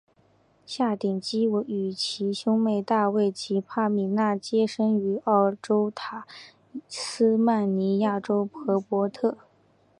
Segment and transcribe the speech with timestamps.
[0.65, 6.25] 夏鼎基与其兄妹大卫及帕米娜皆生于澳洲塔
[6.89, 9.37] 斯曼尼亚州荷伯特。